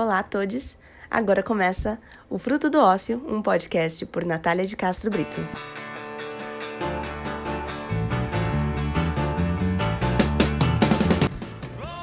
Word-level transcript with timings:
Olá 0.00 0.20
a 0.20 0.22
todos! 0.22 0.78
Agora 1.10 1.42
começa 1.42 1.98
o 2.30 2.38
Fruto 2.38 2.70
do 2.70 2.78
Ócio, 2.78 3.20
um 3.26 3.42
podcast 3.42 4.06
por 4.06 4.24
Natália 4.24 4.64
de 4.64 4.76
Castro 4.76 5.10
Brito. 5.10 5.40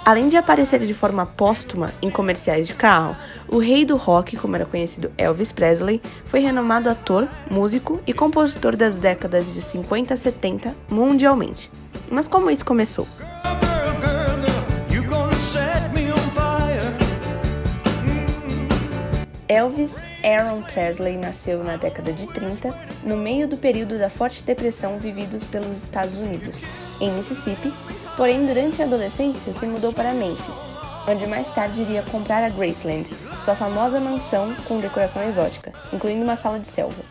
Além 0.04 0.28
de 0.28 0.36
aparecer 0.36 0.82
de 0.82 0.94
forma 0.94 1.26
póstuma 1.26 1.90
em 2.02 2.10
comerciais 2.10 2.68
de 2.68 2.74
carro, 2.74 3.16
o 3.48 3.60
rei 3.60 3.86
do 3.86 3.96
rock, 3.96 4.36
como 4.36 4.58
era 4.58 4.66
conhecido 4.66 5.10
Elvis 5.18 5.54
Presley, 5.54 6.02
foi 6.26 6.42
renomado 6.42 6.90
ator, 6.90 7.30
músico 7.50 8.02
e 8.06 8.14
compositor 8.14 8.76
das 8.76 8.98
décadas 8.98 9.54
de 9.54 9.62
50 9.62 10.14
a 10.14 10.18
70 10.18 10.76
mundialmente. 10.90 11.72
Mas 12.12 12.28
como 12.28 12.52
isso 12.52 12.66
começou? 12.66 13.08
Elvis 19.48 19.96
Aaron 20.24 20.64
Presley 20.64 21.18
nasceu 21.18 21.64
na 21.64 21.78
década 21.78 22.12
de 22.12 22.26
30, 22.26 22.70
no 23.04 23.16
meio 23.16 23.48
do 23.48 23.56
período 23.56 23.98
da 23.98 24.10
forte 24.10 24.42
depressão 24.42 24.98
vivido 24.98 25.40
pelos 25.52 25.84
Estados 25.84 26.16
Unidos, 26.16 26.64
em 27.00 27.12
Mississippi, 27.12 27.72
porém 28.18 28.48
durante 28.48 28.82
a 28.82 28.86
adolescência 28.86 29.54
se 29.54 29.68
mudou 29.68 29.94
para 29.94 30.14
Memphis, 30.14 30.56
onde 31.08 31.28
mais 31.28 31.48
tarde 31.52 31.84
iria 31.84 32.02
comprar 32.02 32.44
a 32.44 32.50
Graceland, 32.50 33.08
sua 33.44 33.56
famosa 33.56 34.00
mansão 34.00 34.52
com 34.68 34.80
decoração 34.80 35.22
exótica, 35.22 35.72
incluindo 35.94 36.24
uma 36.24 36.36
sala 36.36 36.60
de 36.60 36.68
selva. 36.68 37.04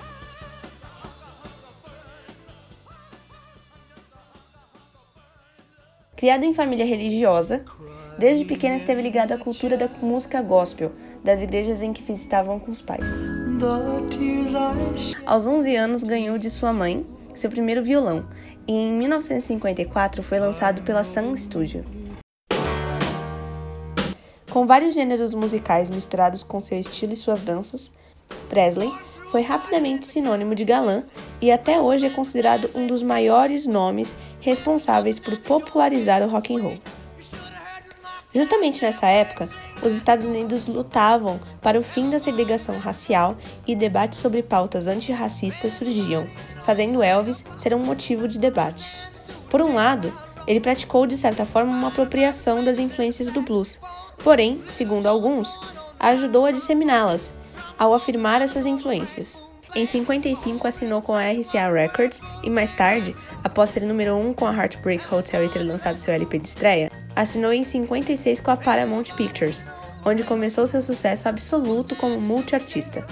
Criado 6.16 6.44
em 6.44 6.54
família 6.54 6.84
religiosa, 6.84 7.64
desde 8.18 8.44
pequena 8.44 8.76
esteve 8.76 9.02
ligado 9.02 9.32
à 9.32 9.38
cultura 9.38 9.76
da 9.76 9.88
música 10.02 10.40
gospel, 10.42 10.92
das 11.22 11.40
igrejas 11.40 11.82
em 11.82 11.92
que 11.92 12.02
visitavam 12.02 12.58
com 12.58 12.70
os 12.70 12.82
pais. 12.82 13.04
Aos 15.24 15.46
11 15.46 15.76
anos, 15.76 16.04
ganhou 16.04 16.38
de 16.38 16.50
sua 16.50 16.72
mãe 16.72 17.06
seu 17.34 17.50
primeiro 17.50 17.82
violão 17.82 18.24
e 18.66 18.72
em 18.72 18.92
1954 18.92 20.22
foi 20.22 20.38
lançado 20.38 20.82
pela 20.82 21.04
Sun 21.04 21.36
Studio. 21.36 21.84
Com 24.50 24.66
vários 24.66 24.94
gêneros 24.94 25.34
musicais 25.34 25.90
misturados 25.90 26.44
com 26.44 26.60
seu 26.60 26.78
estilo 26.78 27.12
e 27.12 27.16
suas 27.16 27.40
danças, 27.40 27.92
Presley 28.48 28.90
foi 29.32 29.42
rapidamente 29.42 30.06
sinônimo 30.06 30.54
de 30.54 30.64
galã 30.64 31.02
e 31.40 31.50
até 31.50 31.80
hoje 31.80 32.06
é 32.06 32.10
considerado 32.10 32.70
um 32.72 32.86
dos 32.86 33.02
maiores 33.02 33.66
nomes 33.66 34.14
responsáveis 34.40 35.18
por 35.18 35.36
popularizar 35.38 36.22
o 36.22 36.28
rock 36.28 36.54
and 36.54 36.62
roll. 36.62 36.78
Justamente 38.34 38.82
nessa 38.82 39.06
época, 39.06 39.48
os 39.80 39.92
Estados 39.92 40.26
Unidos 40.26 40.66
lutavam 40.66 41.38
para 41.62 41.78
o 41.78 41.82
fim 41.82 42.10
da 42.10 42.18
segregação 42.18 42.76
racial 42.78 43.36
e 43.66 43.76
debates 43.76 44.18
sobre 44.18 44.42
pautas 44.42 44.88
antirracistas 44.88 45.74
surgiam, 45.74 46.26
fazendo 46.64 47.02
Elvis 47.02 47.44
ser 47.56 47.72
um 47.74 47.78
motivo 47.78 48.26
de 48.26 48.38
debate. 48.38 48.90
Por 49.48 49.62
um 49.62 49.74
lado, 49.74 50.12
ele 50.48 50.60
praticou 50.60 51.06
de 51.06 51.16
certa 51.16 51.46
forma 51.46 51.72
uma 51.72 51.88
apropriação 51.88 52.64
das 52.64 52.80
influências 52.80 53.30
do 53.30 53.40
blues, 53.40 53.80
porém, 54.24 54.60
segundo 54.70 55.06
alguns, 55.06 55.56
ajudou 56.00 56.44
a 56.44 56.50
disseminá-las 56.50 57.32
ao 57.78 57.94
afirmar 57.94 58.42
essas 58.42 58.66
influências. 58.66 59.40
Em 59.76 59.86
55 59.86 60.66
assinou 60.66 61.02
com 61.02 61.14
a 61.14 61.30
RCA 61.30 61.72
Records 61.72 62.20
e 62.42 62.50
mais 62.50 62.74
tarde, 62.74 63.14
após 63.42 63.70
ser 63.70 63.84
número 63.84 64.16
1 64.16 64.34
com 64.34 64.46
a 64.46 64.54
Heartbreak 64.54 65.12
Hotel 65.12 65.44
e 65.44 65.48
ter 65.48 65.60
lançado 65.60 65.98
seu 65.98 66.14
LP 66.14 66.38
de 66.38 66.48
estreia, 66.48 66.92
assinou 67.14 67.52
em 67.52 67.64
56 67.64 68.40
com 68.40 68.50
a 68.50 68.56
Paramount 68.56 69.04
Pictures, 69.16 69.64
onde 70.04 70.24
começou 70.24 70.66
seu 70.66 70.82
sucesso 70.82 71.28
absoluto 71.28 71.96
como 71.96 72.20
multiartista. 72.20 73.06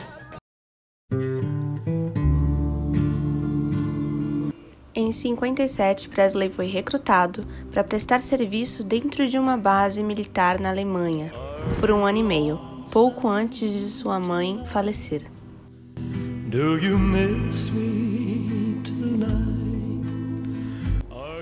Em 4.95 5.11
57, 5.11 6.09
Presley 6.09 6.51
foi 6.51 6.67
recrutado 6.67 7.47
para 7.71 7.83
prestar 7.83 8.21
serviço 8.21 8.85
dentro 8.85 9.27
de 9.27 9.39
uma 9.39 9.57
base 9.57 10.03
militar 10.03 10.61
na 10.61 10.69
Alemanha 10.71 11.33
por 11.81 11.91
um 11.91 12.05
ano 12.05 12.19
e 12.19 12.23
meio, 12.23 12.61
pouco 12.91 13.29
antes 13.29 13.71
de 13.73 13.91
sua 13.91 14.19
mãe 14.19 14.63
falecer. 14.67 15.23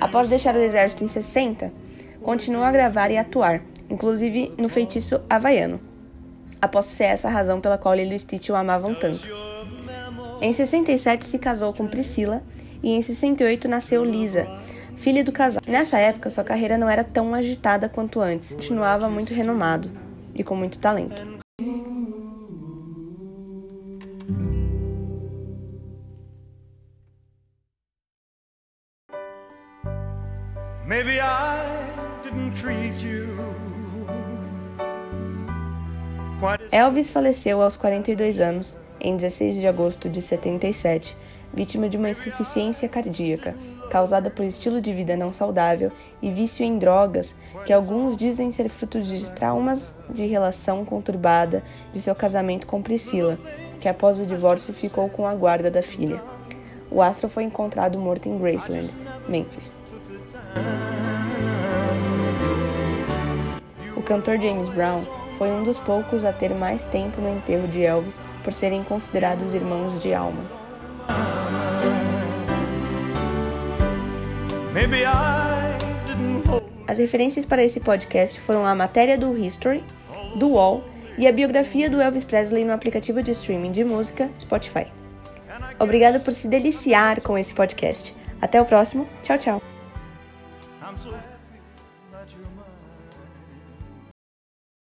Após 0.00 0.28
deixar 0.28 0.54
o 0.54 0.58
exército 0.58 1.04
em 1.04 1.08
60, 1.08 1.72
continuou 2.22 2.64
a 2.64 2.72
gravar 2.72 3.10
e 3.10 3.18
atuar, 3.18 3.62
inclusive 3.88 4.52
no 4.56 4.68
feitiço 4.68 5.20
havaiano. 5.28 5.80
Aposto 6.60 6.90
ser 6.90 7.04
essa 7.04 7.28
a 7.28 7.30
razão 7.30 7.60
pela 7.60 7.78
qual 7.78 7.94
Lilo 7.94 8.12
e 8.12 8.18
Stitch 8.18 8.50
o 8.50 8.54
amavam 8.54 8.94
tanto. 8.94 9.28
Em 10.40 10.52
67 10.52 11.24
se 11.24 11.38
casou 11.38 11.72
com 11.72 11.86
Priscila 11.86 12.42
e 12.82 12.90
em 12.90 13.02
68 13.02 13.68
nasceu 13.68 14.04
Lisa, 14.04 14.46
filha 14.96 15.24
do 15.24 15.32
casal. 15.32 15.62
Nessa 15.66 15.98
época, 15.98 16.30
sua 16.30 16.44
carreira 16.44 16.76
não 16.76 16.88
era 16.88 17.04
tão 17.04 17.34
agitada 17.34 17.88
quanto 17.88 18.20
antes, 18.20 18.52
continuava 18.52 19.08
muito 19.08 19.34
renomado 19.34 19.90
e 20.34 20.44
com 20.44 20.54
muito 20.54 20.78
talento. 20.78 21.40
Maybe 30.86 31.20
I 31.20 31.89
Elvis 36.70 37.10
faleceu 37.10 37.60
aos 37.60 37.76
42 37.76 38.38
anos, 38.38 38.80
em 39.00 39.16
16 39.16 39.56
de 39.56 39.66
agosto 39.66 40.08
de 40.08 40.22
77, 40.22 41.16
vítima 41.52 41.88
de 41.88 41.96
uma 41.96 42.10
insuficiência 42.10 42.88
cardíaca, 42.88 43.56
causada 43.90 44.30
por 44.30 44.44
estilo 44.44 44.80
de 44.80 44.92
vida 44.92 45.16
não 45.16 45.32
saudável 45.32 45.90
e 46.22 46.30
vício 46.30 46.64
em 46.64 46.78
drogas, 46.78 47.34
que 47.66 47.72
alguns 47.72 48.16
dizem 48.16 48.52
ser 48.52 48.68
fruto 48.68 49.00
de 49.00 49.28
traumas 49.32 49.96
de 50.08 50.24
relação 50.26 50.84
conturbada 50.84 51.64
de 51.92 52.00
seu 52.00 52.14
casamento 52.14 52.66
com 52.66 52.80
Priscila, 52.80 53.38
que 53.80 53.88
após 53.88 54.20
o 54.20 54.26
divórcio 54.26 54.72
ficou 54.72 55.08
com 55.08 55.26
a 55.26 55.34
guarda 55.34 55.68
da 55.70 55.82
filha. 55.82 56.22
O 56.90 57.02
astro 57.02 57.28
foi 57.28 57.42
encontrado 57.42 57.98
morto 57.98 58.28
em 58.28 58.38
Graceland, 58.38 58.94
Memphis. 59.28 59.80
Cantor 64.10 64.40
James 64.40 64.68
Brown 64.70 65.04
foi 65.38 65.52
um 65.52 65.62
dos 65.62 65.78
poucos 65.78 66.24
a 66.24 66.32
ter 66.32 66.52
mais 66.52 66.84
tempo 66.84 67.20
no 67.20 67.28
enterro 67.28 67.68
de 67.68 67.84
Elvis 67.84 68.20
por 68.42 68.52
serem 68.52 68.82
considerados 68.82 69.54
irmãos 69.54 70.00
de 70.00 70.12
alma. 70.12 70.40
As 76.88 76.98
referências 76.98 77.46
para 77.46 77.62
esse 77.62 77.78
podcast 77.78 78.40
foram 78.40 78.66
a 78.66 78.74
matéria 78.74 79.16
do 79.16 79.38
History, 79.38 79.84
do 80.34 80.54
Wall 80.54 80.82
e 81.16 81.28
a 81.28 81.32
biografia 81.32 81.88
do 81.88 82.00
Elvis 82.00 82.24
Presley 82.24 82.64
no 82.64 82.72
aplicativo 82.72 83.22
de 83.22 83.30
streaming 83.30 83.70
de 83.70 83.84
música 83.84 84.28
Spotify. 84.40 84.88
Obrigada 85.78 86.18
por 86.18 86.32
se 86.32 86.48
deliciar 86.48 87.22
com 87.22 87.38
esse 87.38 87.54
podcast. 87.54 88.12
Até 88.42 88.60
o 88.60 88.64
próximo. 88.64 89.08
Tchau, 89.22 89.38
tchau. 89.38 89.62